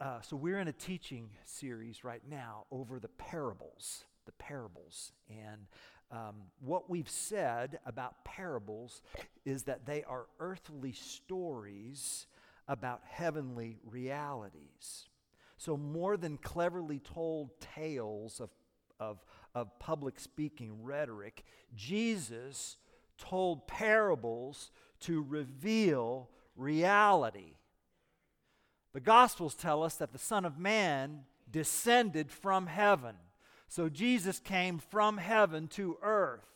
[0.00, 5.12] uh, so we're in a teaching series right now over the parables, the parables.
[5.28, 5.66] And
[6.10, 9.02] um, what we've said about parables
[9.44, 12.26] is that they are earthly stories
[12.66, 15.08] about heavenly realities.
[15.58, 18.48] So, more than cleverly told tales of,
[18.98, 19.18] of,
[19.54, 21.44] of public speaking rhetoric,
[21.76, 22.78] Jesus
[23.18, 24.70] told parables
[25.00, 27.56] to reveal reality.
[28.92, 31.20] The Gospels tell us that the Son of Man
[31.50, 33.14] descended from heaven.
[33.68, 36.46] So Jesus came from heaven to earth.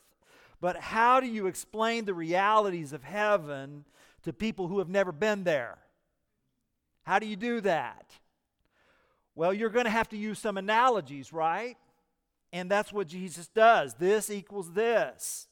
[0.61, 3.85] But how do you explain the realities of heaven
[4.23, 5.79] to people who have never been there?
[7.05, 8.11] How do you do that?
[9.35, 11.77] Well, you're going to have to use some analogies, right?
[12.53, 13.95] And that's what Jesus does.
[13.95, 15.49] This equals this.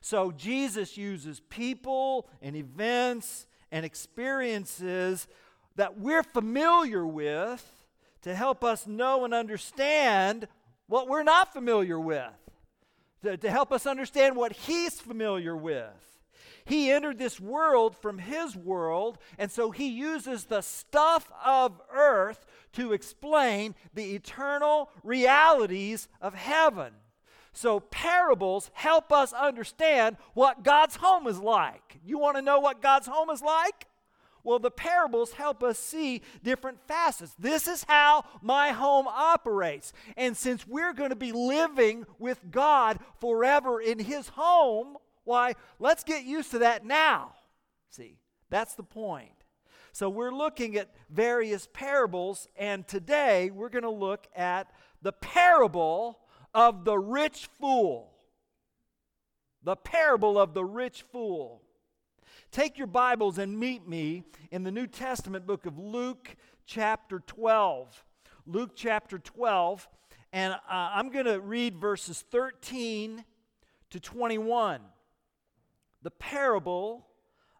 [0.00, 5.26] So Jesus uses people and events and experiences
[5.76, 7.64] that we're familiar with
[8.22, 10.48] to help us know and understand
[10.86, 12.32] what we're not familiar with,
[13.22, 16.14] to, to help us understand what He's familiar with.
[16.64, 22.46] He entered this world from His world, and so He uses the stuff of earth
[22.72, 26.92] to explain the eternal realities of heaven.
[27.52, 32.00] So, parables help us understand what God's home is like.
[32.04, 33.86] You want to know what God's home is like?
[34.44, 37.34] Well, the parables help us see different facets.
[37.38, 39.94] This is how my home operates.
[40.18, 46.04] And since we're going to be living with God forever in His home, why, let's
[46.04, 47.32] get used to that now.
[47.88, 48.18] See,
[48.50, 49.30] that's the point.
[49.92, 54.70] So, we're looking at various parables, and today we're going to look at
[55.02, 56.18] the parable
[56.52, 58.12] of the rich fool.
[59.62, 61.63] The parable of the rich fool.
[62.54, 68.04] Take your Bibles and meet me in the New Testament book of Luke, chapter 12.
[68.46, 69.88] Luke, chapter 12.
[70.32, 73.24] And uh, I'm going to read verses 13
[73.90, 74.82] to 21.
[76.02, 77.08] The parable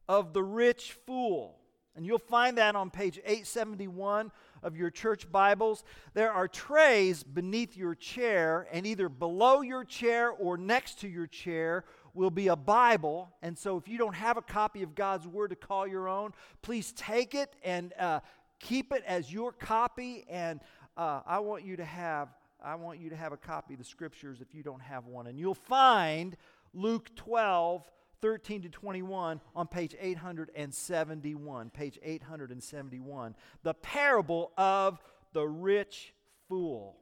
[0.09, 1.59] of the rich fool.
[1.97, 4.31] And you'll find that on page 871
[4.63, 5.83] of your church Bibles.
[6.15, 11.27] There are trays beneath your chair, and either below your chair or next to your
[11.27, 13.33] chair will be a Bible.
[13.43, 16.33] And so if you don't have a copy of God's Word to call your own,
[16.63, 18.21] please take it and uh,
[18.61, 20.25] keep it as your copy.
[20.29, 20.61] And
[20.97, 22.29] uh, I want you to have.
[22.63, 25.27] I want you to have a copy of the scriptures if you don't have one.
[25.27, 26.35] And you'll find
[26.73, 27.87] Luke 12,
[28.23, 31.69] 13 to 21 on page 871.
[31.71, 33.37] Page 871.
[33.65, 34.99] The parable of
[35.35, 36.15] the rich
[36.49, 36.97] fool.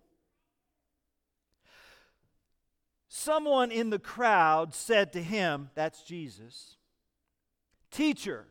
[3.15, 6.79] Someone in the crowd said to him, That's Jesus,
[7.91, 8.47] Teacher,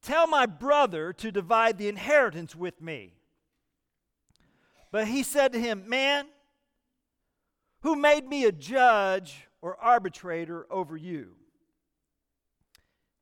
[0.00, 3.12] tell my brother to divide the inheritance with me.
[4.90, 6.24] But he said to him, Man,
[7.82, 11.34] who made me a judge or arbitrator over you.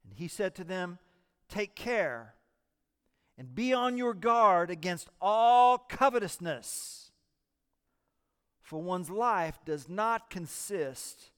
[0.05, 1.01] And he said to them,
[1.49, 2.37] Take care
[3.37, 7.06] and be on your guard against all covetousness,
[8.67, 11.31] for one's life does not consist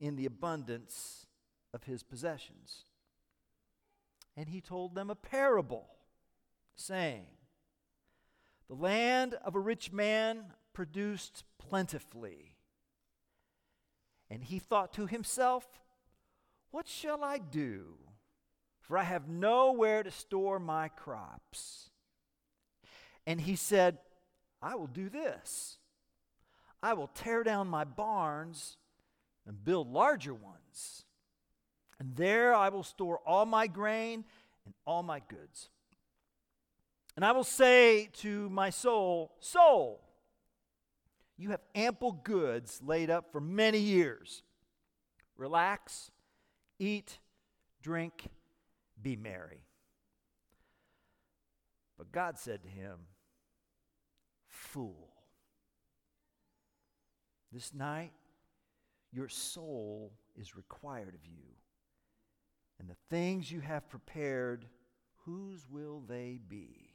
[0.00, 1.24] in the abundance
[1.72, 2.86] of his possessions.
[4.36, 5.86] And he told them a parable,
[6.74, 7.26] saying,
[8.66, 12.56] The land of a rich man produced plentifully.
[14.28, 15.64] And he thought to himself,
[16.72, 17.98] What shall I do?
[18.80, 21.90] For I have nowhere to store my crops.
[23.28, 23.98] And he said,
[24.60, 25.78] I will do this
[26.84, 28.76] I will tear down my barns
[29.46, 31.06] and build larger ones.
[31.98, 34.22] And there I will store all my grain
[34.66, 35.70] and all my goods.
[37.16, 40.02] And I will say to my soul, Soul,
[41.38, 44.42] you have ample goods laid up for many years.
[45.38, 46.10] Relax,
[46.78, 47.18] eat,
[47.80, 48.26] drink,
[49.00, 49.64] be merry.
[51.96, 52.98] But God said to him,
[54.48, 55.13] Fool,
[57.54, 58.12] this night
[59.12, 61.54] your soul is required of you.
[62.80, 64.66] And the things you have prepared,
[65.24, 66.90] whose will they be?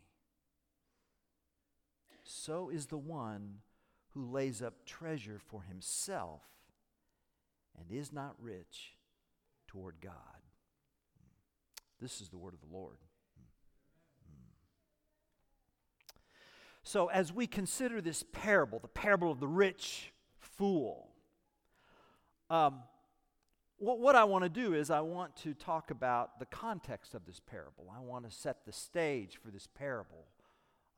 [2.23, 3.59] So is the one
[4.09, 6.41] who lays up treasure for himself
[7.77, 8.95] and is not rich
[9.67, 10.13] toward God.
[12.01, 12.97] This is the word of the Lord.
[16.83, 20.11] So, as we consider this parable, the parable of the rich
[20.59, 21.07] fool,
[22.49, 22.83] um,
[23.77, 27.25] what, what I want to do is I want to talk about the context of
[27.25, 27.85] this parable.
[27.95, 30.25] I want to set the stage for this parable.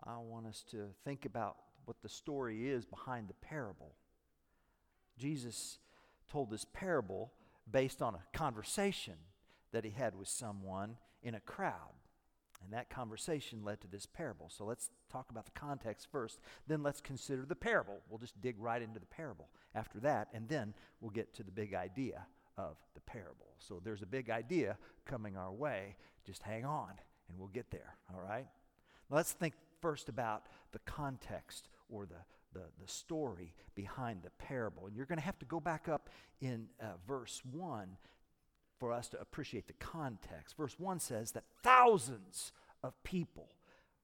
[0.04, 3.94] I want us to think about what the story is behind the parable.
[5.20, 5.78] Jesus
[6.28, 7.32] told this parable
[7.70, 9.14] based on a conversation
[9.72, 12.01] that he had with someone in a crowd.
[12.64, 14.50] And that conversation led to this parable.
[14.50, 16.40] So let's talk about the context first.
[16.68, 18.02] Then let's consider the parable.
[18.10, 21.52] We'll just dig right into the parable after that, and then we'll get to the
[21.52, 22.26] big idea
[22.58, 23.56] of the parable.
[23.60, 25.96] So there's a big idea coming our way.
[26.26, 26.92] Just hang on,
[27.30, 28.48] and we'll get there, all right?
[29.10, 32.24] Let's think first about the context or the,
[32.54, 34.86] the, the story behind the parable.
[34.88, 36.10] And you're going to have to go back up
[36.40, 37.98] in uh, verse 1
[38.82, 40.58] for us to appreciate the context.
[40.58, 42.52] Verse 1 says that thousands
[42.82, 43.50] of people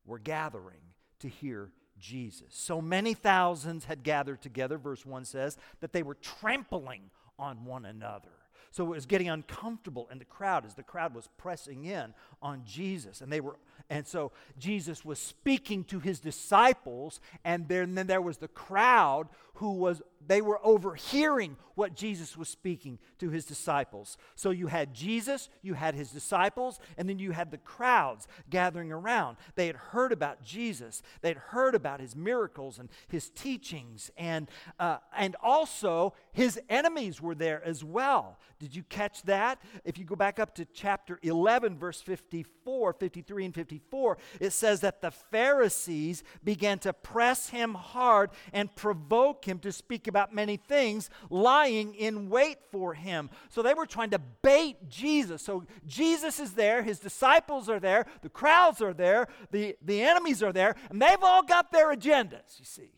[0.06, 2.50] were gathering to hear Jesus.
[2.52, 7.10] So many thousands had gathered together, verse 1 says, that they were trampling
[7.40, 8.30] on one another.
[8.70, 12.62] So it was getting uncomfortable in the crowd as the crowd was pressing in on
[12.64, 13.22] Jesus.
[13.22, 13.58] And they were
[13.90, 19.30] and so Jesus was speaking to his disciples, and then, then there was the crowd
[19.56, 24.18] who was, they were overhearing what Jesus was speaking to his disciples.
[24.36, 28.92] So you had Jesus, you had his disciples, and then you had the crowds gathering
[28.92, 29.38] around.
[29.56, 34.50] They had heard about Jesus, they had heard about his miracles and his teachings, and,
[34.80, 38.40] uh, and also his enemies were there as well.
[38.60, 39.62] Did you catch that?
[39.86, 44.82] If you go back up to chapter 11, verse 54, 53, and 54, it says
[44.82, 50.58] that the Pharisees began to press him hard and provoke him to speak about many
[50.58, 53.30] things, lying in wait for him.
[53.50, 55.42] So they were trying to bait Jesus.
[55.42, 60.42] So Jesus is there, his disciples are there, the crowds are there, the, the enemies
[60.42, 62.92] are there, and they've all got their agendas, you see.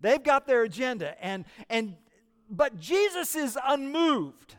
[0.00, 1.22] They've got their agenda.
[1.24, 1.96] And, and,
[2.48, 4.56] but Jesus is unmoved.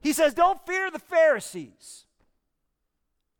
[0.00, 2.06] He says, Don't fear the Pharisees.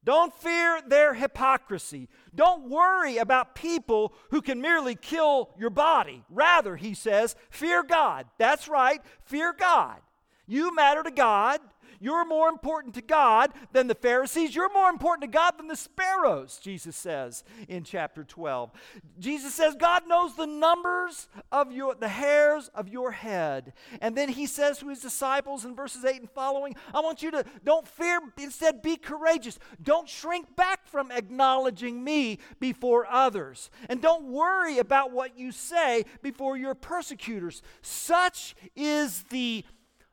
[0.05, 2.09] Don't fear their hypocrisy.
[2.35, 6.25] Don't worry about people who can merely kill your body.
[6.31, 8.27] Rather, he says, fear God.
[8.39, 9.99] That's right, fear God.
[10.47, 11.61] You matter to God.
[12.03, 14.57] You're more important to God than the Pharisees.
[14.57, 18.73] You're more important to God than the sparrows, Jesus says in chapter 12.
[19.21, 23.73] Jesus says God knows the numbers of your the hairs of your head.
[24.01, 27.31] And then he says to his disciples in verses 8 and following, I want you
[27.31, 29.61] to don't fear, instead be courageous.
[29.81, 33.71] Don't shrink back from acknowledging me before others.
[33.89, 37.63] And don't worry about what you say before your persecutors.
[37.81, 39.65] Such is the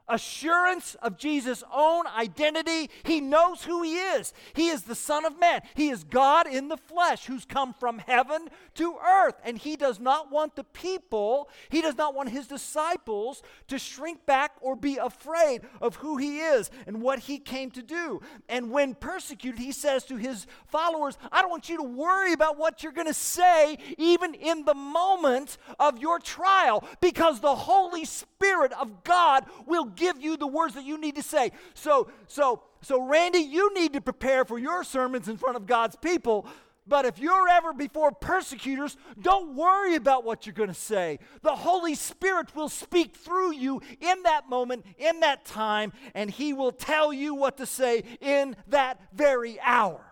[0.09, 2.89] assurance of Jesus' own identity.
[3.03, 4.33] He knows who he is.
[4.53, 5.61] He is the Son of Man.
[5.75, 9.35] He is God in the flesh who's come from heaven to earth.
[9.43, 14.25] And he does not want the people, he does not want his disciples to shrink
[14.25, 18.21] back or be afraid of who he is and what he came to do.
[18.47, 22.57] And when persecuted, he says to his followers, I don't want you to worry about
[22.57, 28.05] what you're going to say, even in the moment of your trial, because the Holy
[28.05, 31.51] Spirit of God will give you the words that you need to say.
[31.73, 35.95] So, so, so, Randy, you need to prepare for your sermons in front of God's
[35.97, 36.47] people.
[36.87, 41.19] But if you're ever before persecutors, don't worry about what you're going to say.
[41.43, 46.51] The Holy Spirit will speak through you in that moment, in that time, and He
[46.51, 50.03] will tell you what to say in that very hour.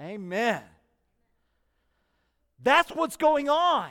[0.00, 0.62] Amen.
[2.62, 3.90] That's what's going on.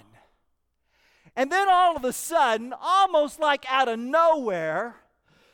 [1.36, 4.96] And then all of a sudden, almost like out of nowhere,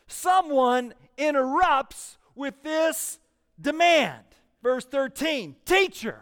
[0.07, 3.19] someone interrupts with this
[3.59, 4.23] demand.
[4.61, 6.21] Verse 13 Teacher,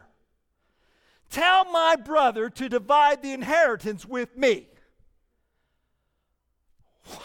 [1.29, 4.67] tell my brother to divide the inheritance with me.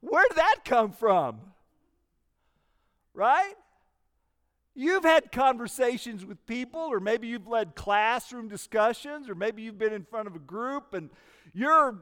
[0.00, 1.40] Where did that come from?
[3.14, 3.54] Right?
[4.78, 9.94] You've had conversations with people, or maybe you've led classroom discussions, or maybe you've been
[9.94, 11.08] in front of a group and
[11.54, 11.98] you're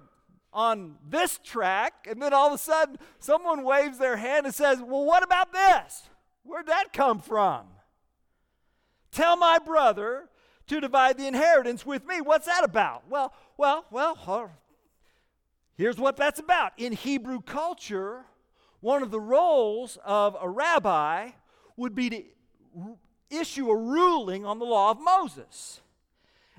[0.52, 4.80] on this track, and then all of a sudden someone waves their hand and says,
[4.80, 6.02] Well, what about this?
[6.42, 7.66] Where'd that come from?
[9.12, 10.28] Tell my brother
[10.66, 12.20] to divide the inheritance with me.
[12.20, 13.04] What's that about?
[13.08, 14.48] Well, well, well, uh,
[15.76, 16.72] here's what that's about.
[16.76, 18.24] In Hebrew culture,
[18.80, 21.30] one of the roles of a rabbi
[21.76, 22.22] would be to
[23.30, 25.80] issue a ruling on the law of Moses.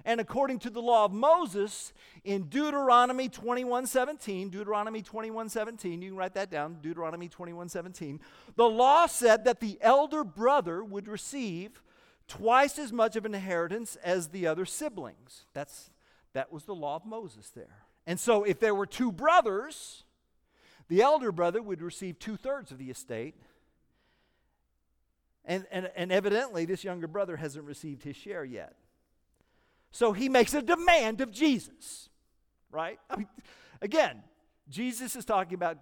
[0.03, 1.91] And according to the law of Moses,
[2.23, 8.19] in Deuteronomy 21 17, Deuteronomy 21 17, you can write that down, Deuteronomy 21 17,
[8.55, 11.81] the law said that the elder brother would receive
[12.27, 15.45] twice as much of an inheritance as the other siblings.
[15.53, 15.89] That's,
[16.33, 17.85] that was the law of Moses there.
[18.05, 20.03] And so if there were two brothers,
[20.87, 23.35] the elder brother would receive two thirds of the estate,
[25.45, 28.75] and, and, and evidently, this younger brother hasn't received his share yet.
[29.91, 32.09] So he makes a demand of Jesus,
[32.71, 32.99] right?
[33.09, 33.27] I mean,
[33.81, 34.23] again,
[34.67, 35.77] Jesus is talking about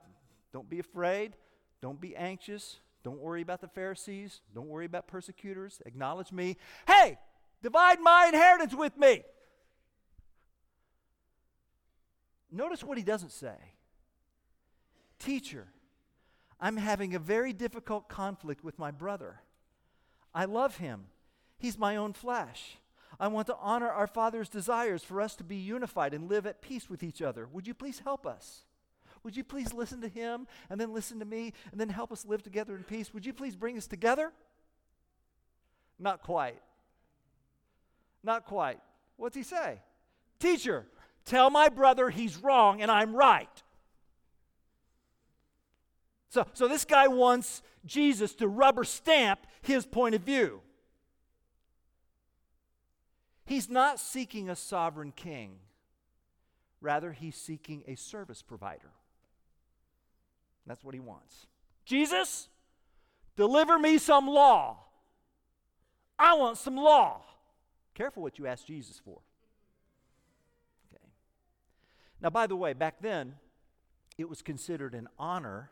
[0.52, 1.36] don't be afraid,
[1.82, 6.58] don't be anxious, don't worry about the Pharisees, don't worry about persecutors, acknowledge me.
[6.88, 7.18] Hey,
[7.62, 9.24] divide my inheritance with me.
[12.52, 13.56] Notice what he doesn't say.
[15.18, 15.68] Teacher,
[16.60, 19.42] I'm having a very difficult conflict with my brother.
[20.34, 21.06] I love him.
[21.58, 22.78] He's my own flesh.
[23.20, 26.62] I want to honor our Father's desires for us to be unified and live at
[26.62, 27.48] peace with each other.
[27.52, 28.64] Would you please help us?
[29.24, 32.26] Would you please listen to him and then listen to me and then help us
[32.26, 33.14] live together in peace?
[33.14, 34.34] Would you please bring us together?
[36.00, 36.62] Not quite.
[38.24, 38.80] Not quite.
[39.16, 39.80] What's he say?
[40.40, 40.86] Teacher,
[41.24, 43.64] tell my brother he's wrong and I'm right.
[46.34, 50.62] So, so this guy wants Jesus to rubber stamp his point of view.
[53.46, 55.58] He's not seeking a sovereign king,
[56.82, 58.90] rather, he's seeking a service provider.
[60.66, 61.46] That's what he wants.
[61.86, 62.48] Jesus,
[63.36, 64.80] deliver me some law.
[66.18, 67.22] I want some law.
[67.94, 69.20] Careful what you ask Jesus for.
[70.90, 71.06] Okay.
[72.20, 73.36] Now, by the way, back then,
[74.18, 75.70] it was considered an honor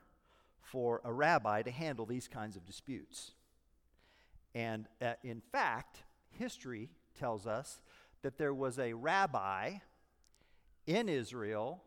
[0.72, 3.32] for a rabbi to handle these kinds of disputes.
[4.56, 6.04] And uh, in fact,
[6.40, 7.82] history tells us
[8.22, 9.75] that there was a rabbi
[10.88, 11.84] in Israel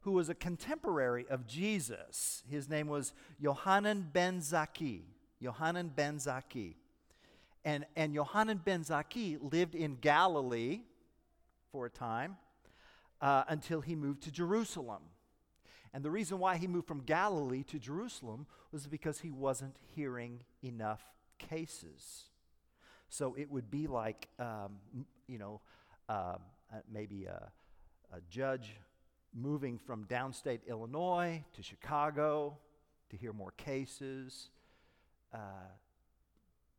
[0.00, 2.42] who was a contemporary of Jesus.
[2.50, 5.02] His name was Yohanan ben Zakkai.
[5.38, 6.74] Yohanan ben Zakkai.
[7.64, 10.80] And, and Yohanan ben Zakkai lived in Galilee
[11.70, 12.36] for a time
[13.20, 15.02] uh, until he moved to Jerusalem.
[15.94, 20.42] And the reason why he moved from Galilee to Jerusalem was because he wasn't hearing
[20.60, 21.00] enough
[21.38, 22.24] cases.
[23.08, 24.80] So it would be like, um,
[25.28, 25.60] you know,
[26.08, 26.34] uh,
[26.92, 27.48] maybe a,
[28.12, 28.76] a judge
[29.32, 32.58] moving from downstate Illinois to Chicago
[33.10, 34.50] to hear more cases
[35.32, 35.38] uh,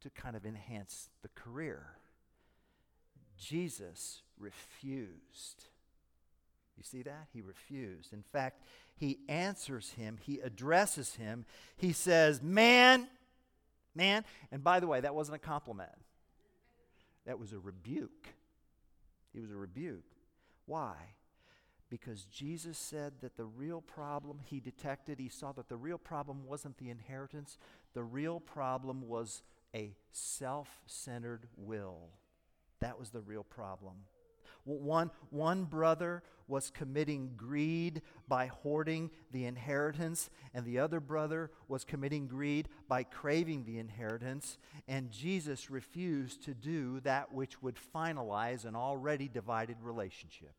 [0.01, 1.85] to kind of enhance the career.
[3.37, 5.63] Jesus refused.
[6.77, 7.27] You see that?
[7.33, 8.11] He refused.
[8.11, 8.61] In fact,
[8.95, 11.45] he answers him, he addresses him.
[11.75, 13.07] He says, Man,
[13.93, 14.23] man.
[14.51, 15.91] And by the way, that wasn't a compliment,
[17.25, 18.29] that was a rebuke.
[19.33, 20.05] It was a rebuke.
[20.65, 20.95] Why?
[21.89, 26.45] Because Jesus said that the real problem he detected, he saw that the real problem
[26.45, 27.57] wasn't the inheritance,
[27.93, 29.43] the real problem was
[29.75, 32.09] a self centered will.
[32.79, 33.95] That was the real problem.
[34.65, 41.83] One, one brother was committing greed by hoarding the inheritance, and the other brother was
[41.83, 44.57] committing greed by craving the inheritance.
[44.87, 50.53] And Jesus refused to do that which would finalize an already divided relationship.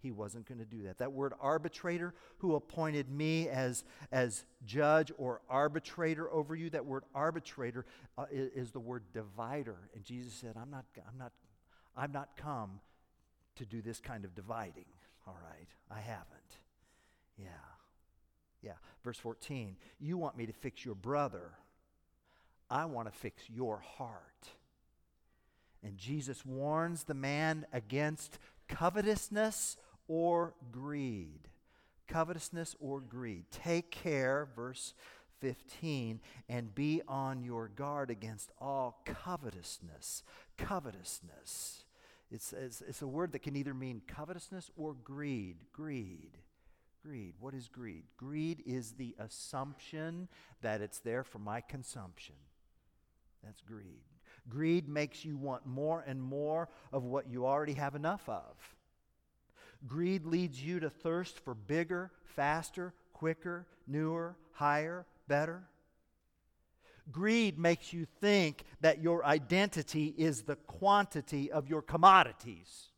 [0.00, 0.98] He wasn't going to do that.
[0.98, 3.82] That word arbitrator, who appointed me as,
[4.12, 7.84] as judge or arbitrator over you, that word arbitrator
[8.16, 9.90] uh, is, is the word divider.
[9.96, 11.32] And Jesus said, I'm not, I'm not,
[11.96, 12.78] I've not come
[13.58, 14.86] to do this kind of dividing.
[15.26, 16.58] All right, I haven't.
[17.36, 17.46] Yeah.
[18.62, 18.72] Yeah.
[19.04, 21.52] Verse 14 You want me to fix your brother,
[22.70, 24.48] I want to fix your heart.
[25.82, 28.38] And Jesus warns the man against
[28.68, 29.76] covetousness
[30.08, 31.48] or greed.
[32.08, 33.44] Covetousness or greed.
[33.52, 34.94] Take care, verse
[35.40, 40.24] 15, and be on your guard against all covetousness.
[40.56, 41.84] Covetousness.
[42.30, 45.56] It's, it's, it's, a word that can either mean covetousness or greed.
[45.72, 46.36] Greed.
[47.02, 47.34] Greed.
[47.40, 48.04] What is greed?
[48.16, 50.28] Greed is the assumption
[50.60, 52.34] that it's there for my consumption.
[53.42, 54.02] That's greed.
[54.48, 58.56] Greed makes you want more and more of what you already have enough of.
[59.86, 65.62] Greed leads you to thirst for bigger, faster, quicker, newer, higher, better.
[67.10, 72.88] Greed makes you think that your identity is the quantity of your commodities.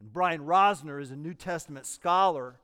[0.00, 2.58] And Brian Rosner is a New Testament scholar,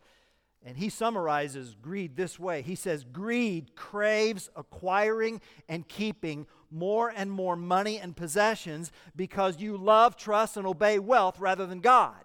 [0.65, 7.31] and he summarizes greed this way He says, Greed craves acquiring and keeping more and
[7.31, 12.17] more money and possessions because you love, trust, and obey wealth rather than God.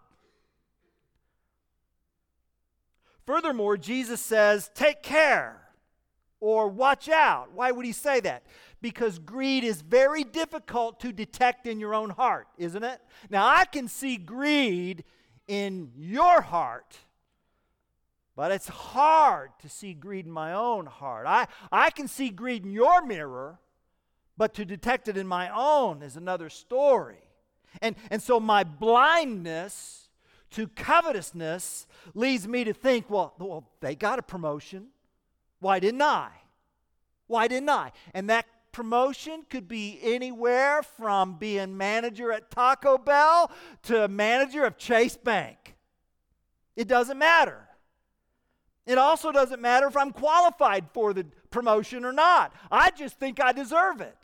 [3.25, 5.62] Furthermore, Jesus says, Take care
[6.43, 7.53] or watch out.
[7.53, 8.43] Why would he say that?
[8.81, 12.99] Because greed is very difficult to detect in your own heart, isn't it?
[13.29, 15.05] Now, I can see greed
[15.47, 16.97] in your heart,
[18.35, 21.27] but it's hard to see greed in my own heart.
[21.27, 23.57] I, I can see greed in your mirror,
[24.35, 27.23] but to detect it in my own is another story.
[27.81, 30.09] And, and so my blindness
[30.51, 34.87] to covetousness leads me to think, well, well, they got a promotion.
[35.63, 36.29] Why didn't I?
[37.27, 37.93] Why didn't I?
[38.13, 43.49] And that promotion could be anywhere from being manager at Taco Bell
[43.83, 45.75] to manager of Chase Bank.
[46.75, 47.69] It doesn't matter.
[48.85, 52.53] It also doesn't matter if I'm qualified for the promotion or not.
[52.69, 54.17] I just think I deserve it.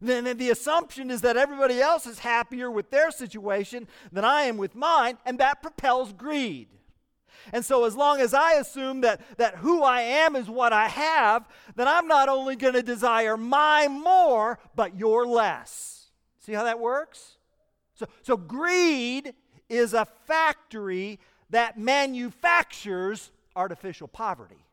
[0.00, 4.56] Then the assumption is that everybody else is happier with their situation than I am
[4.56, 6.66] with mine, and that propels greed.
[7.52, 10.88] And so, as long as I assume that, that who I am is what I
[10.88, 16.10] have, then I'm not only going to desire my more, but your less.
[16.38, 17.38] See how that works?
[17.94, 19.34] So, so greed
[19.68, 21.18] is a factory
[21.50, 24.66] that manufactures artificial poverty.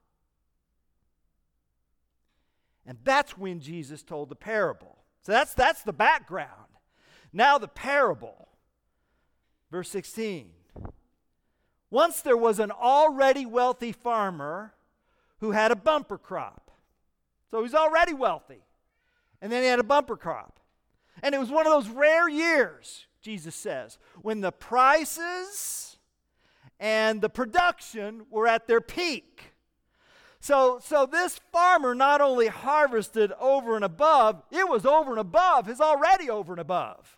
[2.85, 4.97] And that's when Jesus told the parable.
[5.21, 6.49] So that's, that's the background.
[7.31, 8.49] Now, the parable.
[9.69, 10.49] Verse 16.
[11.91, 14.73] Once there was an already wealthy farmer
[15.39, 16.71] who had a bumper crop.
[17.49, 18.63] So he's already wealthy.
[19.41, 20.59] And then he had a bumper crop.
[21.23, 25.97] And it was one of those rare years, Jesus says, when the prices
[26.79, 29.53] and the production were at their peak.
[30.39, 35.65] So, so this farmer not only harvested over and above, it was over and above,
[35.65, 37.17] his already over and above.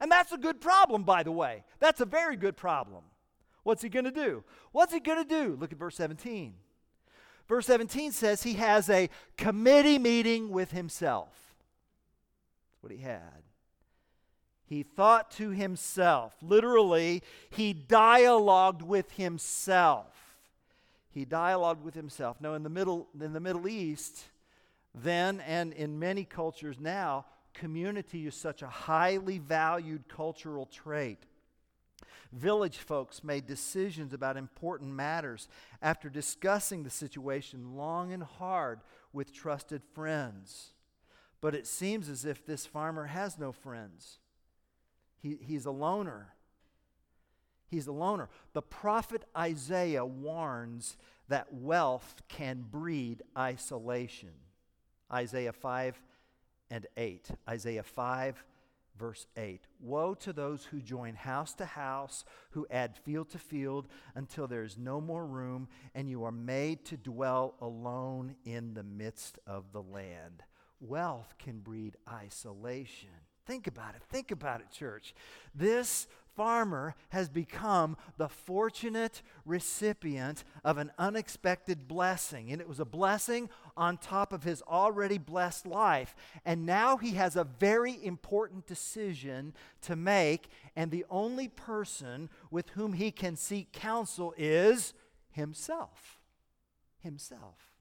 [0.00, 1.62] And that's a good problem, by the way.
[1.78, 3.04] That's a very good problem.
[3.66, 4.44] What's he going to do?
[4.70, 5.56] What's he going to do?
[5.58, 6.54] Look at verse 17.
[7.48, 11.56] Verse 17 says he has a committee meeting with himself.
[12.70, 13.42] That's what he had.
[14.66, 16.36] He thought to himself.
[16.40, 20.14] Literally, he dialogued with himself.
[21.10, 22.40] He dialogued with himself.
[22.40, 24.26] Now, in the Middle, in the Middle East,
[24.94, 31.18] then and in many cultures now, community is such a highly valued cultural trait.
[32.32, 35.48] Village folks made decisions about important matters
[35.80, 38.80] after discussing the situation long and hard
[39.12, 40.72] with trusted friends.
[41.40, 44.18] But it seems as if this farmer has no friends.
[45.20, 46.34] He, he's a loner.
[47.68, 48.28] He's a loner.
[48.52, 50.96] The prophet Isaiah warns
[51.28, 54.32] that wealth can breed isolation.
[55.12, 56.00] Isaiah 5
[56.70, 57.28] and 8.
[57.48, 58.44] Isaiah 5
[58.98, 63.88] verse 8 Woe to those who join house to house, who add field to field,
[64.14, 68.82] until there is no more room, and you are made to dwell alone in the
[68.82, 70.42] midst of the land.
[70.80, 73.08] Wealth can breed isolation.
[73.46, 74.02] Think about it.
[74.10, 75.14] Think about it, church.
[75.54, 76.06] This
[76.36, 82.52] farmer has become the fortunate recipient of an unexpected blessing.
[82.52, 86.14] And it was a blessing on top of his already blessed life.
[86.44, 90.48] And now he has a very important decision to make.
[90.76, 94.92] And the only person with whom he can seek counsel is
[95.30, 96.20] himself.
[96.98, 97.72] Himself.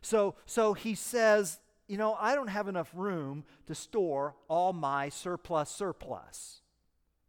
[0.00, 5.08] So, so he says, You know, I don't have enough room to store all my
[5.08, 6.62] surplus surplus.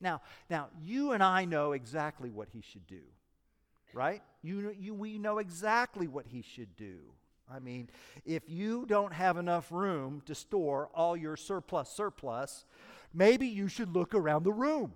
[0.02, 3.02] Now, now you and I know exactly what he should do,
[3.94, 4.22] right?
[4.42, 6.98] You, you, we know exactly what he should do.
[7.52, 7.90] I mean,
[8.26, 12.66] if you don't have enough room to store all your surplus surplus,
[13.14, 14.94] maybe you should look around the room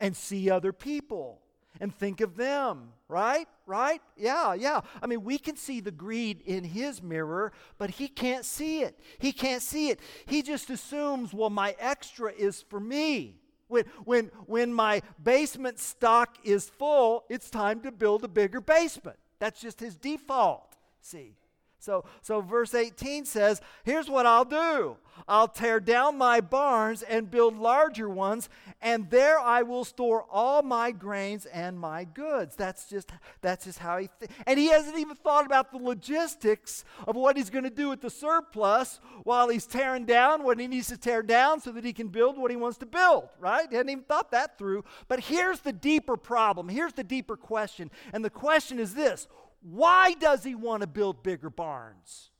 [0.00, 1.40] and see other people
[1.80, 3.46] and think of them, right?
[3.64, 4.02] Right?
[4.16, 4.80] Yeah, yeah.
[5.00, 8.98] I mean, we can see the greed in his mirror, but he can't see it.
[9.18, 10.00] He can't see it.
[10.26, 13.36] He just assumes, well, my extra is for me.
[13.68, 19.18] When, when, when my basement stock is full, it's time to build a bigger basement.
[19.38, 20.76] That's just his default.
[21.00, 21.36] See?
[21.78, 27.30] So, so verse 18 says, Here's what I'll do I'll tear down my barns and
[27.30, 28.48] build larger ones,
[28.80, 32.54] and there I will store all my grains and my goods.
[32.56, 33.10] That's just,
[33.40, 37.36] that's just how he th- And he hasn't even thought about the logistics of what
[37.36, 40.96] he's going to do with the surplus while he's tearing down what he needs to
[40.96, 43.66] tear down so that he can build what he wants to build, right?
[43.68, 44.84] He hadn't even thought that through.
[45.08, 46.68] But here's the deeper problem.
[46.68, 47.90] Here's the deeper question.
[48.12, 49.26] And the question is this
[49.60, 52.30] why does he want to build bigger barns?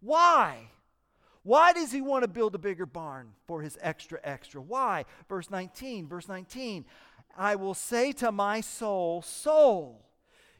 [0.00, 0.70] Why?
[1.42, 4.60] Why does he want to build a bigger barn for his extra, extra?
[4.60, 5.04] Why?
[5.28, 6.84] Verse 19, verse 19.
[7.36, 10.04] I will say to my soul, Soul,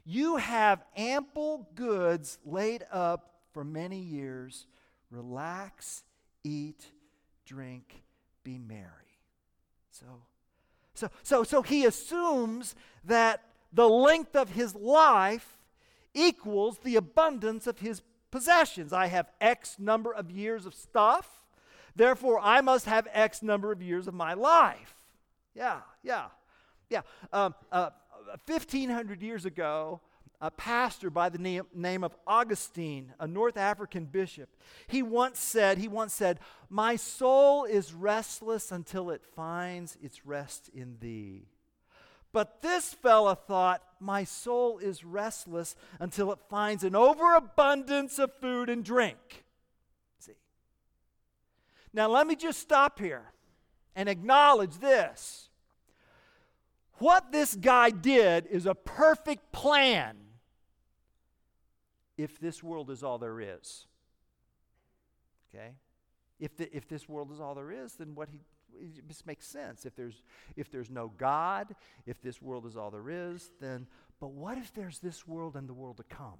[0.03, 4.65] you have ample goods laid up for many years.
[5.11, 6.03] Relax,
[6.43, 6.85] eat,
[7.45, 8.03] drink,
[8.43, 8.87] be merry.
[9.91, 10.05] So,
[10.95, 15.60] so, so, so he assumes that the length of his life
[16.13, 18.93] equals the abundance of his possessions.
[18.93, 21.43] I have X number of years of stuff.
[21.95, 24.95] Therefore, I must have X number of years of my life.
[25.53, 26.27] Yeah, yeah,
[26.89, 27.01] yeah.
[27.33, 27.89] Um, uh,
[28.45, 29.99] 1,500 years ago,
[30.39, 34.49] a pastor by the name, name of Augustine, a North African bishop,
[34.87, 40.69] he once said, he once said, My soul is restless until it finds its rest
[40.73, 41.47] in thee.
[42.33, 48.69] But this fella thought, My soul is restless until it finds an overabundance of food
[48.69, 49.45] and drink.
[50.19, 50.33] See?
[51.93, 53.31] Now, let me just stop here
[53.95, 55.49] and acknowledge this.
[56.99, 60.17] What this guy did is a perfect plan
[62.17, 63.87] if this world is all there is.
[65.53, 65.71] Okay?
[66.39, 68.39] If, the, if this world is all there is, then what he
[69.07, 69.85] this makes sense.
[69.85, 70.23] If there's
[70.55, 73.87] if there's no God, if this world is all there is, then
[74.19, 76.39] but what if there's this world and the world to come?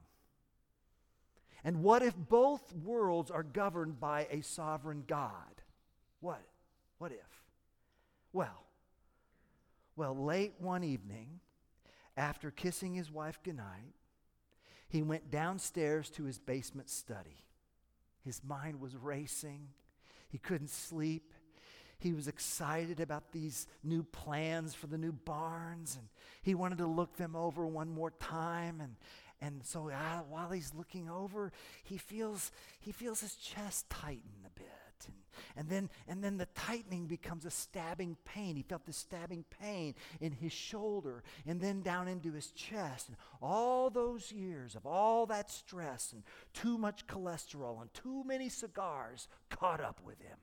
[1.63, 5.61] And what if both worlds are governed by a sovereign God?
[6.19, 6.41] What?
[6.97, 7.43] What if?
[8.33, 8.65] Well,
[9.95, 11.39] well, late one evening,
[12.15, 13.93] after kissing his wife goodnight,
[14.87, 17.45] he went downstairs to his basement study.
[18.23, 19.69] His mind was racing.
[20.29, 21.33] He couldn't sleep.
[22.01, 26.07] He was excited about these new plans for the new barns, and
[26.41, 28.81] he wanted to look them over one more time.
[28.81, 28.95] And,
[29.39, 29.91] and so
[30.27, 31.51] while he's looking over,
[31.83, 34.65] he feels, he feels his chest tighten a bit.
[35.05, 35.15] And,
[35.55, 38.55] and, then, and then the tightening becomes a stabbing pain.
[38.55, 43.09] He felt the stabbing pain in his shoulder and then down into his chest.
[43.09, 46.23] And all those years of all that stress and
[46.55, 50.37] too much cholesterol and too many cigars caught up with him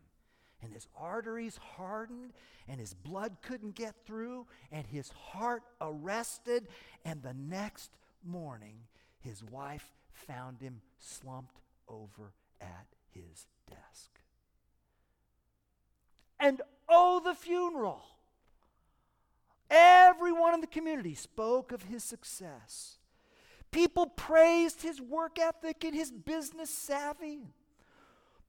[0.62, 2.32] and his arteries hardened,
[2.66, 6.68] and his blood couldn't get through, and his heart arrested.
[7.04, 7.90] And the next
[8.24, 8.76] morning,
[9.20, 14.10] his wife found him slumped over at his desk.
[16.40, 18.02] And oh, the funeral!
[19.70, 22.98] Everyone in the community spoke of his success.
[23.70, 27.40] People praised his work ethic and his business savvy.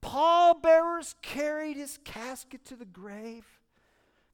[0.01, 3.45] Pallbearers carried his casket to the grave.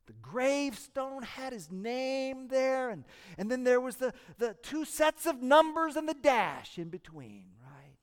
[0.08, 3.06] The gravestone had his name there, and,
[3.40, 7.46] and then there was the, the two sets of numbers and the dash in between,
[7.64, 7.98] right?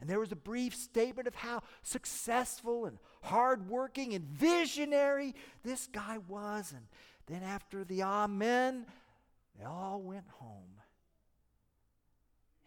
[0.00, 6.18] And there was a brief statement of how successful and hardworking and visionary this guy
[6.28, 6.72] was.
[6.72, 6.86] And
[7.26, 8.84] then after the Amen,
[9.58, 10.82] they all went home.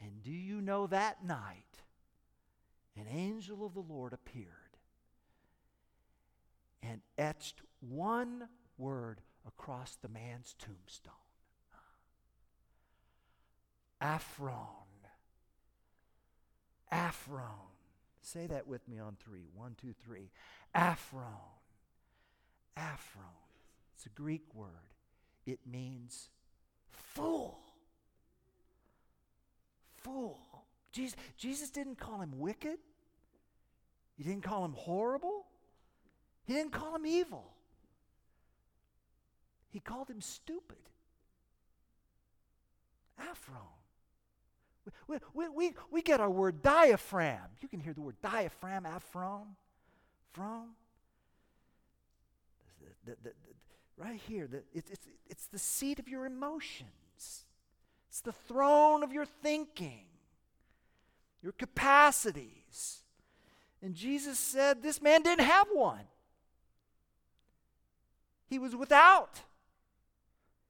[0.01, 1.70] And do you know that night?
[2.95, 4.47] An angel of the Lord appeared
[6.84, 11.13] and etched one word across the man's tombstone
[14.01, 14.56] Aphron.
[16.91, 17.69] Aphron.
[18.21, 19.45] Say that with me on three.
[19.56, 20.32] One, two, three.
[20.73, 21.25] Aphron.
[22.75, 23.25] Aphron.
[23.95, 24.67] It's a Greek word.
[25.45, 26.30] It means
[26.89, 27.60] fool.
[30.04, 30.39] Fool.
[30.91, 32.77] Jesus, Jesus didn't call him wicked.
[34.17, 35.45] He didn't call him horrible.
[36.45, 37.45] He didn't call him evil.
[39.69, 40.77] He called him stupid.
[43.17, 43.58] Aphron.
[45.08, 47.47] We, we, we, we get our word diaphragm.
[47.62, 49.56] You can hear the word diaphragm, Aphron,
[50.34, 50.71] from.
[53.06, 53.32] The, the, the,
[53.97, 57.45] right here, it's, it's, it's the seat of your emotions,
[58.10, 60.06] it's the throne of your thinking
[61.41, 62.99] your capacities.
[63.82, 66.06] And Jesus said this man didn't have one.
[68.47, 69.41] He was without.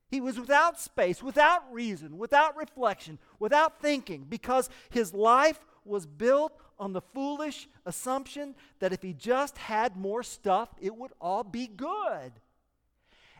[0.07, 6.53] He was without space, without reason, without reflection, without thinking, because his life was built
[6.77, 11.67] on the foolish assumption that if he just had more stuff, it would all be
[11.67, 12.33] good.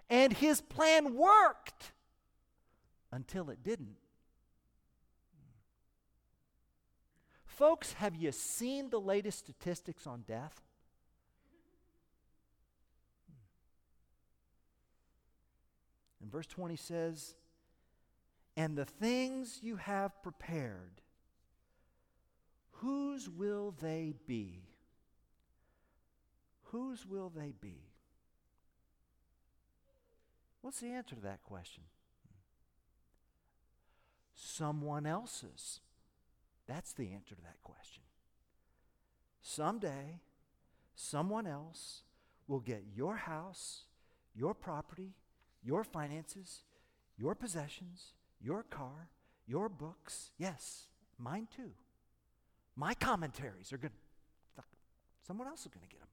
[0.10, 1.91] And his plan worked
[3.12, 3.98] until it didn't.
[7.62, 10.63] Folks, have you seen the latest statistics on death?
[16.19, 17.36] And verse 20 says,
[18.58, 21.04] And the things you have prepared,
[22.71, 24.63] whose will they be?
[26.71, 27.78] Whose will they be?
[30.62, 31.84] What's the answer to that question?
[34.34, 35.80] Someone else's.
[36.67, 38.04] That's the answer to that question.
[39.41, 40.19] Someday,
[40.95, 42.04] someone else
[42.47, 43.84] will get your house,
[44.36, 45.13] your property,
[45.63, 46.63] your finances,
[47.17, 49.10] your possessions, your car,
[49.47, 50.32] your books.
[50.38, 51.71] Yes, mine too.
[52.76, 53.91] My commentaries are good.
[55.26, 56.10] Someone else is going to get them.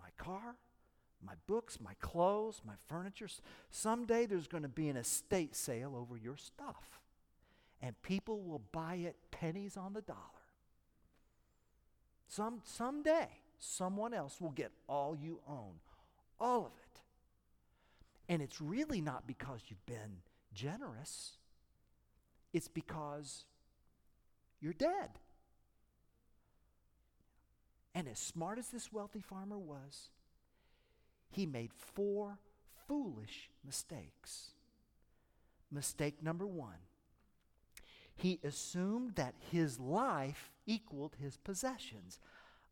[0.00, 0.56] My car,
[1.24, 3.28] my books, my clothes, my furniture.
[3.70, 7.00] Someday there's going to be an estate sale over your stuff,
[7.82, 10.18] and people will buy it pennies on the dollar.
[12.28, 15.74] Some, someday, someone else will get all you own,
[16.40, 17.00] all of it.
[18.28, 20.22] And it's really not because you've been
[20.54, 21.32] generous,
[22.52, 23.44] it's because
[24.60, 25.10] you're dead.
[27.94, 30.08] And as smart as this wealthy farmer was,
[31.30, 32.38] he made four
[32.86, 34.52] foolish mistakes.
[35.70, 36.78] Mistake number one
[38.14, 42.18] he assumed that his life equaled his possessions.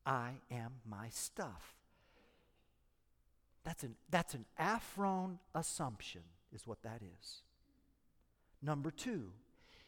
[0.06, 1.74] I am my stuff.
[3.64, 6.22] That's an, that's an Aphron assumption,
[6.52, 7.42] is what that is.
[8.62, 9.32] Number two,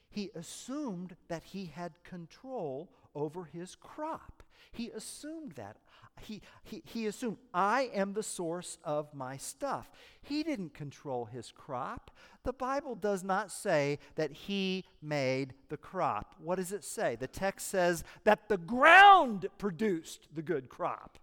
[0.08, 4.41] he assumed that he had control over his crop.
[4.70, 5.76] He assumed that.
[6.20, 9.90] He, he, he assumed, I am the source of my stuff.
[10.20, 12.10] He didn't control his crop.
[12.44, 16.36] The Bible does not say that he made the crop.
[16.38, 17.16] What does it say?
[17.16, 21.18] The text says that the ground produced the good crop.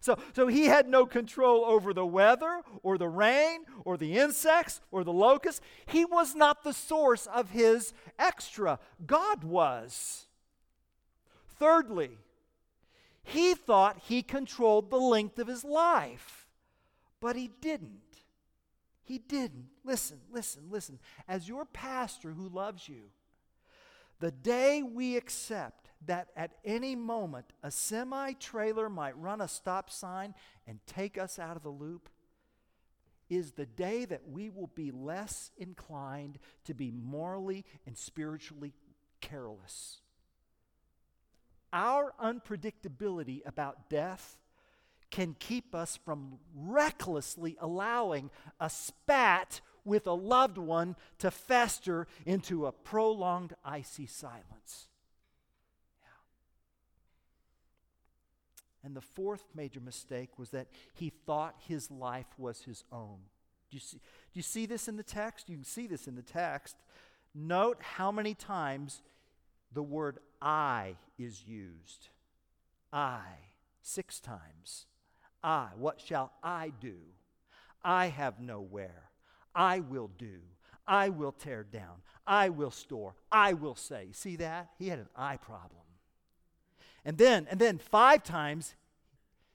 [0.00, 4.80] So, so he had no control over the weather or the rain or the insects
[4.90, 5.60] or the locusts.
[5.86, 10.26] He was not the source of his extra, God was.
[11.46, 12.18] Thirdly,
[13.22, 16.48] he thought he controlled the length of his life,
[17.20, 18.00] but he didn't.
[19.04, 19.66] He didn't.
[19.84, 20.98] Listen, listen, listen.
[21.28, 23.10] As your pastor who loves you,
[24.20, 29.90] the day we accept that at any moment a semi trailer might run a stop
[29.90, 30.34] sign
[30.66, 32.08] and take us out of the loop
[33.28, 38.74] is the day that we will be less inclined to be morally and spiritually
[39.20, 40.01] careless.
[41.72, 44.36] Our unpredictability about death
[45.10, 52.66] can keep us from recklessly allowing a spat with a loved one to fester into
[52.66, 54.88] a prolonged icy silence.
[56.02, 56.08] Yeah.
[58.84, 63.18] And the fourth major mistake was that he thought his life was his own.
[63.70, 65.48] Do you see, do you see this in the text?
[65.48, 66.76] You can see this in the text.
[67.34, 69.02] Note how many times
[69.74, 72.08] the word I is used.
[72.92, 73.22] I,
[73.82, 74.86] six times.
[75.42, 76.96] I, what shall I do?
[77.84, 79.10] I have nowhere.
[79.54, 80.38] I will do.
[80.86, 82.02] I will tear down.
[82.26, 83.14] I will store.
[83.30, 84.08] I will say.
[84.12, 84.70] See that?
[84.78, 85.80] He had an I problem.
[87.04, 88.74] And then, and then five times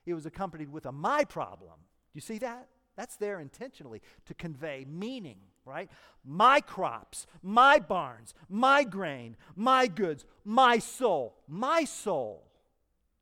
[0.04, 1.74] it was accompanied with a my problem.
[1.78, 2.68] Do you see that?
[2.96, 5.90] That's there intentionally to convey meaning, right?
[6.24, 12.44] My crops, my barns, my grain, my goods, my soul, my soul.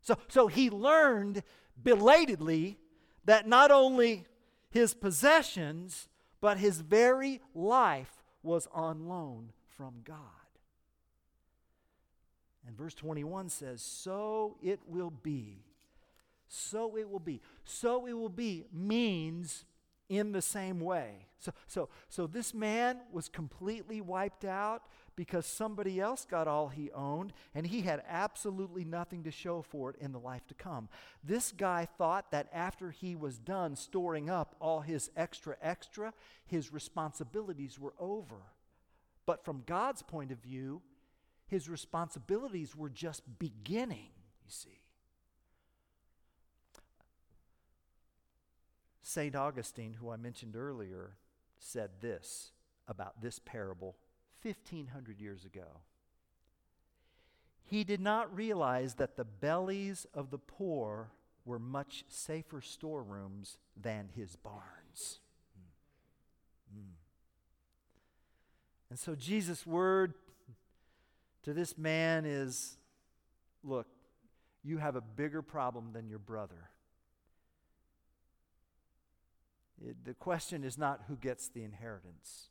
[0.01, 1.43] So, so he learned
[1.83, 2.79] belatedly
[3.25, 4.25] that not only
[4.71, 6.09] his possessions,
[6.41, 10.21] but his very life was on loan from God.
[12.67, 15.65] And verse 21 says, So it will be.
[16.49, 17.41] So it will be.
[17.65, 19.65] So it will be means
[20.09, 21.27] in the same way.
[21.39, 24.83] So, so, so this man was completely wiped out
[25.17, 29.91] because somebody else got all he owned and he had absolutely nothing to show for
[29.91, 30.89] it in the life to come.
[31.25, 36.13] This guy thought that after he was done storing up all his extra, extra,
[36.47, 38.37] his responsibilities were over.
[39.25, 40.83] But from God's point of view,
[41.47, 44.11] his responsibilities were just beginning,
[44.45, 44.81] you see.
[49.07, 49.37] St.
[49.37, 51.13] Augustine, who I mentioned earlier,
[51.61, 52.51] said this
[52.89, 53.95] about this parable
[54.43, 55.81] 1,500 years ago.
[57.63, 61.13] He did not realize that the bellies of the poor
[61.45, 65.21] were much safer storerooms than his barns.
[66.77, 66.95] Mm.
[68.91, 70.15] And so Jesus' word
[71.45, 72.77] to this man is
[73.63, 73.87] look,
[74.65, 76.71] you have a bigger problem than your brother.
[79.85, 82.49] It, the question is not who gets the inheritance.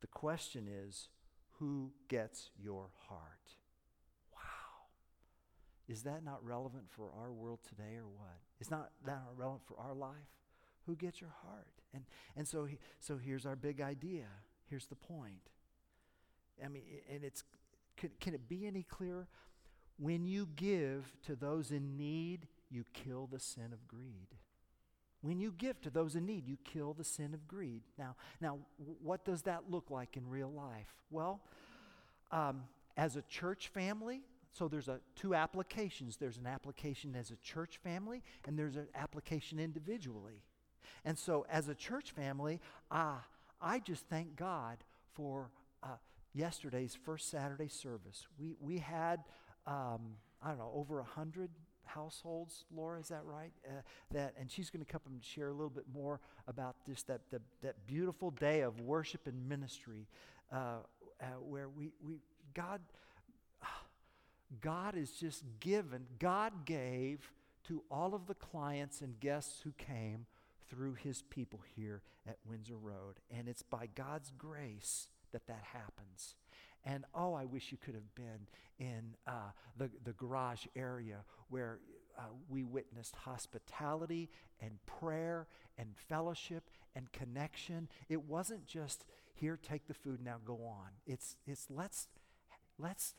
[0.00, 1.08] The question is,
[1.58, 3.56] who gets your heart?
[4.32, 4.88] Wow.
[5.88, 8.38] Is that not relevant for our world today or what?
[8.60, 10.12] Is not that relevant for our life?
[10.86, 11.68] Who gets your heart?
[11.94, 12.04] And,
[12.36, 14.26] and so, he, so here's our big idea.
[14.68, 15.48] Here's the point.
[16.62, 17.44] I mean, and it's,
[17.96, 19.28] can, can it be any clearer?
[19.96, 24.28] When you give to those in need, you kill the sin of greed.
[25.24, 27.80] When you give to those in need, you kill the sin of greed.
[27.98, 28.58] Now, now
[29.02, 30.94] what does that look like in real life?
[31.10, 31.40] Well,
[32.30, 32.64] um,
[32.98, 34.20] as a church family,
[34.52, 36.18] so there's a two applications.
[36.18, 40.42] There's an application as a church family, and there's an application individually.
[41.06, 42.60] And so, as a church family,
[42.90, 43.16] uh,
[43.62, 44.76] I just thank God
[45.14, 45.48] for
[45.82, 45.96] uh,
[46.34, 48.26] yesterday's first Saturday service.
[48.38, 49.20] We we had
[49.66, 51.48] um, I don't know over a hundred
[51.86, 52.64] households.
[52.74, 53.52] Laura, is that right?
[53.66, 53.80] Uh,
[54.12, 57.20] that and she's going to come and share a little bit more about just that
[57.30, 60.06] the, that beautiful day of worship and ministry,
[60.52, 60.76] uh,
[61.20, 62.20] uh where we we
[62.54, 62.80] God
[64.60, 67.30] God is just given, God gave
[67.68, 70.26] to all of the clients and guests who came
[70.68, 73.16] through his people here at Windsor Road.
[73.30, 76.34] And it's by God's grace that that happens.
[76.84, 78.46] And oh, I wish you could have been
[78.78, 81.18] in uh, the, the garage area
[81.54, 81.78] where
[82.18, 84.28] uh, we witnessed hospitality
[84.60, 85.46] and prayer
[85.78, 87.88] and fellowship and connection.
[88.08, 90.88] It wasn't just here, take the food, now go on.
[91.06, 92.08] It's, it's let's,
[92.76, 93.14] let's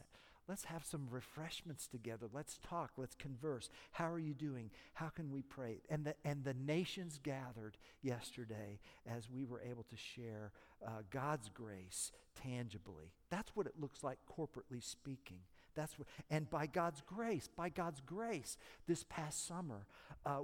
[0.48, 2.28] Let's have some refreshments together.
[2.32, 2.92] Let's talk.
[2.98, 3.68] Let's converse.
[3.94, 4.70] How are you doing?
[4.94, 5.82] How can we pray?
[5.90, 10.52] And the, and the nations gathered yesterday as we were able to share
[10.86, 13.12] uh, God's grace tangibly.
[13.32, 15.40] That's what it looks like corporately speaking.
[15.76, 18.58] That's what, and by God's grace, by God's grace,
[18.88, 19.86] this past summer,
[20.26, 20.42] uh,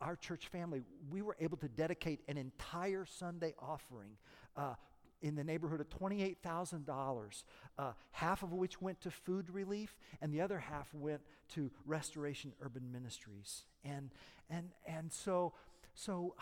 [0.00, 4.10] our church family, we were able to dedicate an entire Sunday offering
[4.56, 4.74] uh,
[5.20, 7.42] in the neighborhood of $28,000,
[7.78, 12.52] uh, half of which went to food relief, and the other half went to Restoration
[12.60, 13.64] Urban Ministries.
[13.84, 14.10] And,
[14.48, 15.54] and, and so,
[15.94, 16.36] so,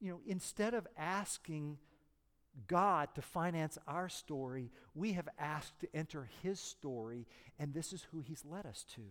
[0.00, 1.78] you know, instead of asking
[2.68, 7.26] God to finance our story, we have asked to enter His story,
[7.58, 9.02] and this is who He's led us to.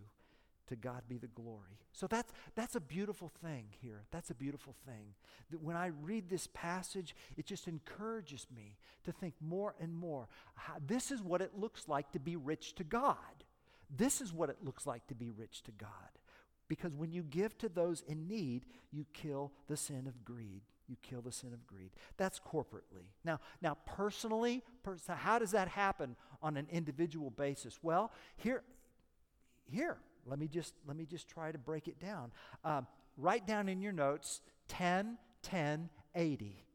[0.68, 1.78] To God be the glory.
[1.92, 4.02] So that's, that's a beautiful thing here.
[4.10, 5.14] That's a beautiful thing.
[5.52, 10.26] That when I read this passage, it just encourages me to think more and more.
[10.56, 13.44] How, this is what it looks like to be rich to God.
[13.96, 15.88] This is what it looks like to be rich to God.
[16.68, 20.62] Because when you give to those in need, you kill the sin of greed.
[20.88, 21.90] You kill the sin of greed.
[22.16, 23.10] That's corporately.
[23.24, 27.78] Now, now personally, pers- how does that happen on an individual basis?
[27.82, 28.62] Well, here,
[29.64, 32.32] here, let me just, let me just try to break it down.
[32.64, 36.66] Um, write down in your notes 10, 10, 80.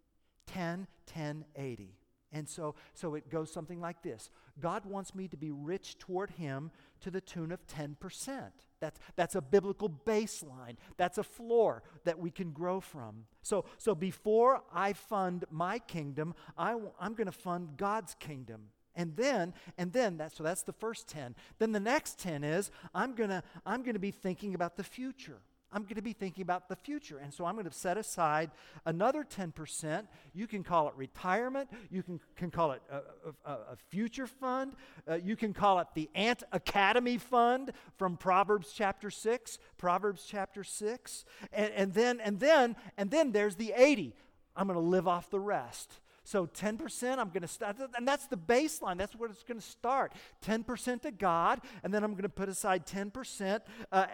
[0.47, 1.97] 10, 10, 80.
[2.34, 6.32] And so, so it goes something like this God wants me to be rich toward
[6.32, 6.71] Him
[7.02, 8.52] to the tune of 10%.
[8.81, 10.75] That's, that's a biblical baseline.
[10.97, 13.25] That's a floor that we can grow from.
[13.41, 18.63] So, so before I fund my kingdom, I, I'm going to fund God's kingdom.
[18.95, 21.35] And then, and then that so that's the first 10.
[21.59, 25.39] Then the next 10 is I'm gonna, I'm gonna be thinking about the future.
[25.73, 27.17] I'm going to be thinking about the future.
[27.17, 28.51] And so I'm going to set aside
[28.86, 30.05] another 10%.
[30.34, 31.69] You can call it retirement.
[31.89, 34.73] You can, can call it a, a, a future fund.
[35.10, 39.60] Uh, you can call it the Ant Academy Fund from Proverbs chapter 6.
[39.77, 41.25] Proverbs chapter 6.
[41.53, 44.13] And, and, then, and, then, and then there's the 80.
[44.55, 45.99] I'm going to live off the rest.
[46.23, 48.97] So 10%, I'm going to start, and that's the baseline.
[48.97, 50.13] That's where it's going to start.
[50.45, 54.05] 10% to God, and then I'm going to put aside 10% uh,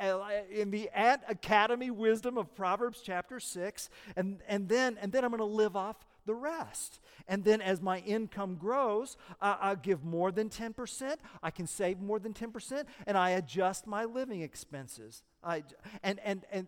[0.50, 5.32] in the Ant Academy wisdom of Proverbs chapter 6, and, and, then, and then I'm
[5.32, 7.00] going to live off the rest.
[7.28, 11.16] And then as my income grows, uh, I give more than 10%.
[11.44, 15.24] I can save more than 10%, and I adjust my living expenses.
[15.44, 15.64] I,
[16.04, 16.68] and, and, and,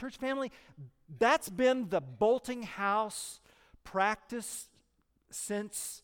[0.00, 0.50] church family,
[1.18, 3.40] that's been the bolting house
[3.84, 4.68] practice
[5.30, 6.02] since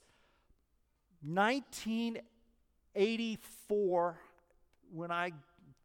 [1.22, 4.18] 1984
[4.92, 5.32] when I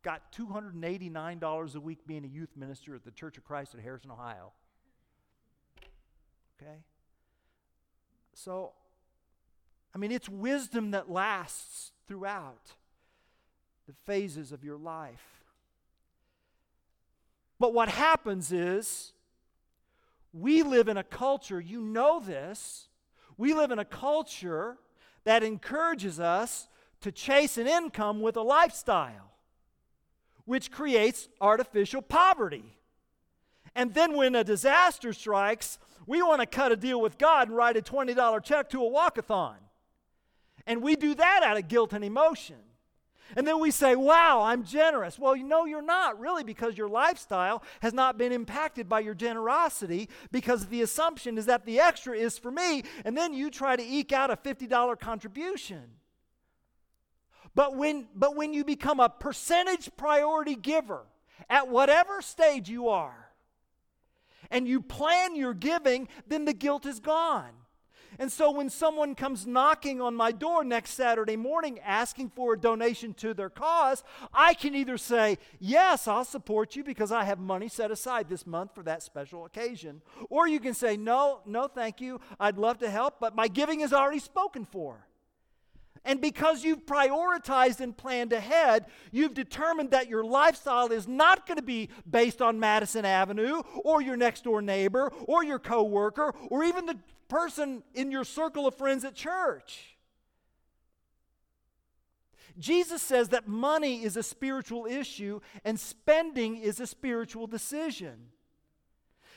[0.03, 4.11] got $289 a week being a youth minister at the Church of Christ at Harrison,
[4.11, 4.51] Ohio.
[6.61, 6.83] Okay?
[8.33, 8.73] So,
[9.93, 12.73] I mean, it's wisdom that lasts throughout
[13.87, 15.43] the phases of your life.
[17.59, 19.13] But what happens is
[20.37, 22.89] we live in a culture, you know this,
[23.37, 24.77] we live in a culture
[25.23, 26.67] that encourages us
[27.01, 29.31] to chase an income with a lifestyle,
[30.43, 32.77] which creates artificial poverty.
[33.75, 37.55] And then when a disaster strikes, we want to cut a deal with God and
[37.55, 39.55] write a $20 check to a walkathon.
[40.67, 42.57] And we do that out of guilt and emotion.
[43.35, 45.17] And then we say, wow, I'm generous.
[45.17, 49.15] Well, you know, you're not really because your lifestyle has not been impacted by your
[49.15, 52.83] generosity because the assumption is that the extra is for me.
[53.03, 55.83] And then you try to eke out a $50 contribution.
[57.55, 61.03] But when, but when you become a percentage priority giver
[61.49, 63.31] at whatever stage you are,
[64.51, 67.51] and you plan your giving, then the guilt is gone.
[68.19, 72.59] And so when someone comes knocking on my door next Saturday morning asking for a
[72.59, 74.03] donation to their cause,
[74.33, 78.45] I can either say, Yes, I'll support you because I have money set aside this
[78.45, 80.01] month for that special occasion.
[80.29, 82.19] Or you can say, No, no, thank you.
[82.39, 85.05] I'd love to help, but my giving is already spoken for.
[86.05, 91.57] And because you've prioritized and planned ahead, you've determined that your lifestyle is not going
[91.57, 96.63] to be based on Madison Avenue or your next door neighbor or your coworker or
[96.63, 96.97] even the
[97.27, 99.97] person in your circle of friends at church.
[102.57, 108.27] Jesus says that money is a spiritual issue and spending is a spiritual decision.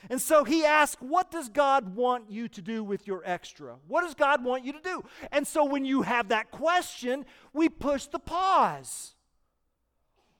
[0.09, 3.75] And so he asks, What does God want you to do with your extra?
[3.87, 5.03] What does God want you to do?
[5.31, 9.15] And so when you have that question, we push the pause.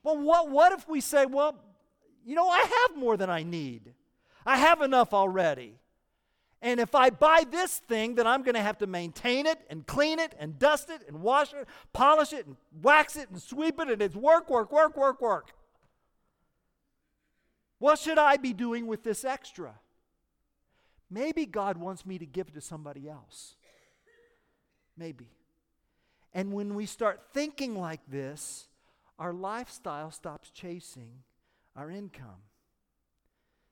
[0.02, 1.56] Well, what, what if we say, Well,
[2.24, 3.92] you know, I have more than I need,
[4.46, 5.74] I have enough already.
[6.62, 9.86] And if I buy this thing, then I'm going to have to maintain it and
[9.86, 13.80] clean it and dust it and wash it, polish it and wax it and sweep
[13.80, 15.54] it, and it's work, work, work, work, work.
[17.80, 19.74] What should I be doing with this extra?
[21.10, 23.56] Maybe God wants me to give it to somebody else.
[24.96, 25.30] Maybe.
[26.34, 28.68] And when we start thinking like this,
[29.18, 31.10] our lifestyle stops chasing
[31.74, 32.42] our income.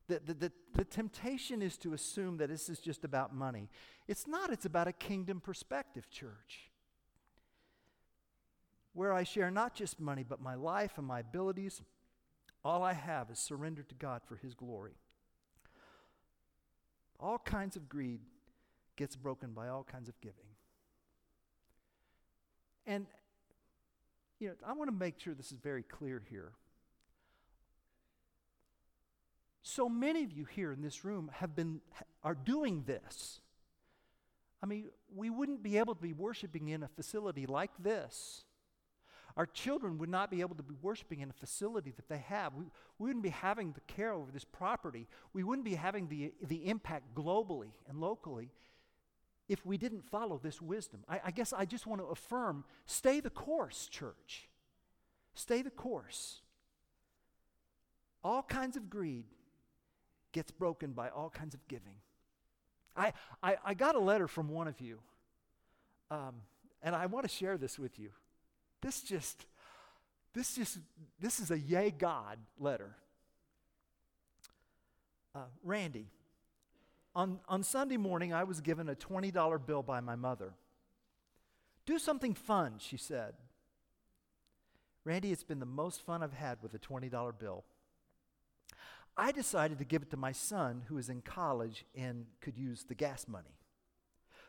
[0.09, 3.69] The, the, the, the, temptation is to assume that this is just about money.
[4.09, 6.71] It's not, it's about a kingdom perspective, church.
[8.95, 11.83] Where I share not just money, but my life and my abilities,
[12.69, 14.93] all I have is surrendered to God for His glory.
[17.19, 18.21] All kinds of greed
[18.95, 20.45] gets broken by all kinds of giving.
[22.87, 23.07] And,
[24.39, 26.53] you know, I want to make sure this is very clear here.
[29.63, 31.81] So many of you here in this room have been
[32.23, 33.41] are doing this.
[34.63, 38.45] I mean, we wouldn't be able to be worshiping in a facility like this
[39.39, 42.55] our children would not be able to be worshiping in a facility that they have.
[42.55, 42.65] We,
[42.99, 45.07] we wouldn't be having the care over this property.
[45.33, 48.51] We wouldn't be having the, the impact globally and locally
[49.49, 51.05] if we didn't follow this wisdom.
[51.09, 54.49] I, I guess I just want to affirm stay the course, church.
[55.35, 56.41] Stay the course.
[58.25, 59.27] All kinds of greed
[60.33, 61.95] gets broken by all kinds of giving.
[62.97, 64.99] I, I, I got a letter from one of you,
[66.11, 66.35] um,
[66.83, 68.11] and I want to share this with you.
[68.81, 69.47] This just,
[70.35, 70.79] this just,
[71.21, 72.95] this is a yay God letter.
[75.35, 76.07] Uh, Randy,
[77.15, 80.55] on, on Sunday morning, I was given a $20 bill by my mother.
[81.87, 83.35] Do something fun, she said.
[85.05, 87.65] Randy, it's been the most fun I've had with a $20 bill.
[89.17, 92.85] I decided to give it to my son, who is in college and could use
[92.85, 93.58] the gas money.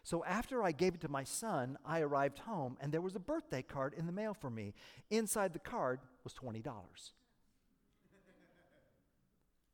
[0.04, 3.20] So after I gave it to my son, I arrived home and there was a
[3.20, 4.74] birthday card in the mail for me.
[5.10, 6.64] Inside the card was $20.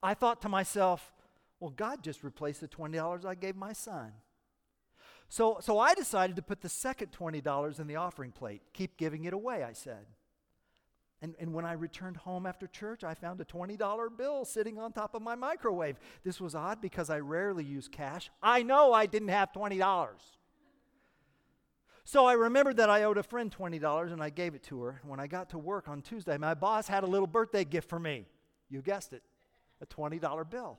[0.04, 1.12] I thought to myself,
[1.60, 4.12] well, God just replaced the $20 I gave my son.
[5.30, 8.62] So, so I decided to put the second $20 in the offering plate.
[8.74, 10.06] Keep giving it away, I said.
[11.22, 14.91] And, and when I returned home after church, I found a $20 bill sitting on
[14.91, 15.97] top of my microwave.
[16.24, 18.30] This was odd because I rarely use cash.
[18.43, 20.11] I know I didn't have $20.
[22.03, 25.01] So I remembered that I owed a friend $20 and I gave it to her.
[25.03, 27.99] When I got to work on Tuesday, my boss had a little birthday gift for
[27.99, 28.28] me.
[28.70, 29.24] You guessed it,
[29.82, 30.78] a $20 bill.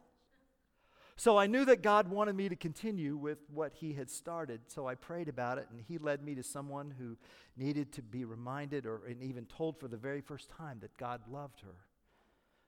[1.19, 4.61] So I knew that God wanted me to continue with what He had started.
[4.67, 7.17] So I prayed about it, and He led me to someone who
[7.57, 11.23] needed to be reminded or and even told for the very first time that God
[11.31, 11.87] loved her.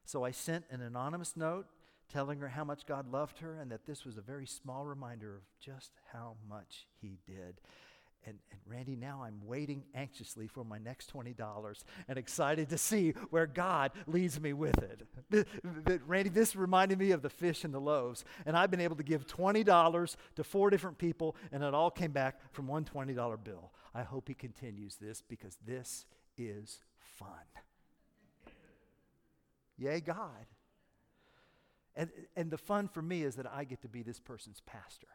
[0.05, 1.67] So I sent an anonymous note
[2.11, 5.37] telling her how much God loved her and that this was a very small reminder
[5.37, 7.61] of just how much He did.
[8.29, 13.13] And, and, Randy, now I'm waiting anxiously for my next $20 and excited to see
[13.31, 15.03] where God leads me with it.
[15.31, 18.25] The, Randy, this reminded me of the fish and the loaves.
[18.45, 22.13] And I've been able to give $20 to four different people, and it all came
[22.13, 23.73] back from one $20 bill.
[23.95, 26.05] I hope he continues this because this
[26.37, 26.81] is
[27.19, 27.29] fun.
[29.79, 30.47] Yay, God.
[31.97, 35.09] And, and the fun for me is that I get to be this person's pastor.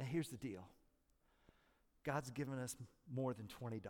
[0.00, 0.66] Now, here's the deal
[2.04, 2.76] God's given us
[3.12, 3.80] more than $20,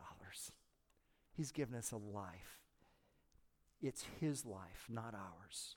[1.33, 2.59] He's given us a life.
[3.81, 5.77] It's His life, not ours.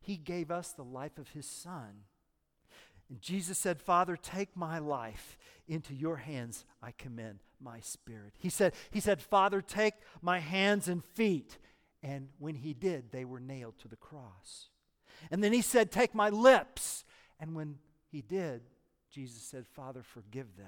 [0.00, 2.04] He gave us the life of His Son.
[3.08, 5.36] And Jesus said, Father, take my life
[5.68, 6.64] into your hands.
[6.82, 8.32] I commend my spirit.
[8.38, 11.58] He said, he said, Father, take my hands and feet.
[12.02, 14.70] And when he did, they were nailed to the cross.
[15.30, 17.04] And then he said, Take my lips.
[17.38, 17.76] And when
[18.10, 18.62] he did,
[19.10, 20.66] Jesus said, Father, forgive them.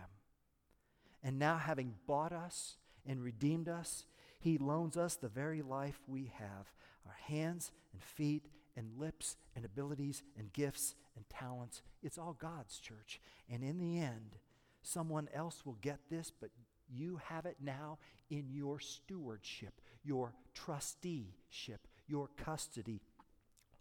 [1.24, 4.04] And now, having bought us and redeemed us,
[4.38, 6.70] he loans us the very life we have
[7.06, 8.46] our hands and feet
[8.76, 11.82] and lips and abilities and gifts and talents.
[12.02, 13.20] It's all God's church.
[13.50, 14.36] And in the end,
[14.82, 16.50] someone else will get this, but
[16.88, 17.98] you have it now
[18.30, 23.00] in your stewardship, your trusteeship, your custody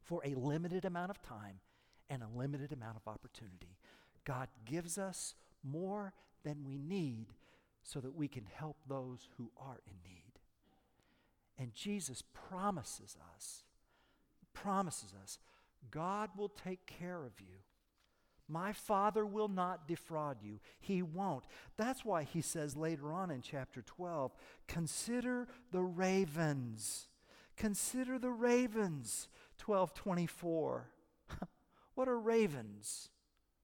[0.02, 1.60] for a limited amount of time
[2.10, 3.78] and a limited amount of opportunity.
[4.26, 6.14] God gives us more
[6.44, 7.28] than we need
[7.84, 10.40] so that we can help those who are in need.
[11.58, 13.64] And Jesus promises us,
[14.54, 15.40] promises us,
[15.92, 17.58] God will take care of you.
[18.48, 20.60] My Father will not defraud you.
[20.80, 21.46] He won't.
[21.78, 24.34] That's why he says later on in chapter 12
[24.68, 27.08] consider the ravens.
[27.56, 29.30] Consider the ravens.
[29.64, 30.90] 1224.
[31.96, 33.10] what are ravens?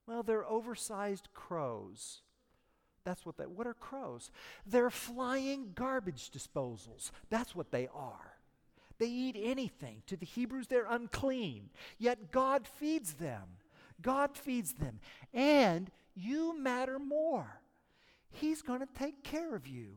[0.08, 2.22] Well, they're oversized crows.
[3.10, 4.30] That's what they what are crows?
[4.68, 7.10] They're flying garbage disposals.
[7.32, 8.36] That's what they are.
[9.00, 10.04] They eat anything.
[10.06, 11.72] To the Hebrews, they're unclean.
[11.98, 13.42] Yet God feeds them.
[14.00, 15.00] God feeds them.
[15.34, 17.62] And you matter more.
[18.30, 19.96] He's going to take care of you.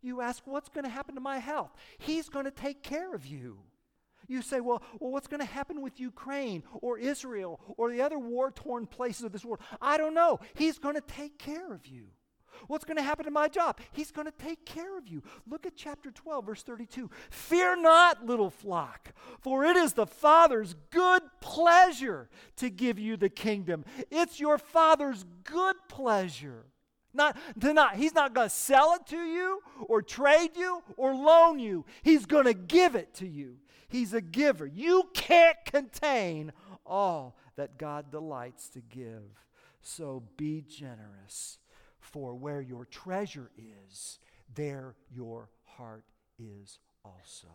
[0.00, 1.72] You ask, What's going to happen to my health?
[1.98, 3.58] He's going to take care of you.
[4.28, 8.18] You say, well, well what's going to happen with Ukraine or Israel or the other
[8.18, 9.60] war torn places of this world?
[9.80, 10.38] I don't know.
[10.54, 12.08] He's going to take care of you.
[12.66, 13.78] What's going to happen to my job?
[13.92, 15.22] He's going to take care of you.
[15.48, 17.10] Look at chapter 12, verse 32.
[17.30, 23.28] Fear not, little flock, for it is the Father's good pleasure to give you the
[23.28, 23.84] kingdom.
[24.10, 26.66] It's your Father's good pleasure.
[27.14, 31.14] Not, to not, he's not going to sell it to you or trade you or
[31.14, 31.84] loan you.
[32.02, 33.56] He's going to give it to you.
[33.88, 34.66] He's a giver.
[34.66, 36.52] You can't contain
[36.84, 39.22] all that God delights to give.
[39.80, 41.58] So be generous,
[42.12, 44.18] for where your treasure is,
[44.54, 46.04] there your heart
[46.38, 47.48] is also.